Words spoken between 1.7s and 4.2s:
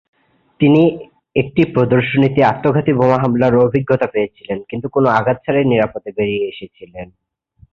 প্রদর্শনীতে আত্মঘাতী বোমা হামলার অভিজ্ঞতা